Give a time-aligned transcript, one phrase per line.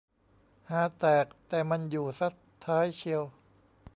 [0.69, 2.27] ฮาแตก แต่มันอยู่ซะ
[2.65, 3.23] ท้ายเชียว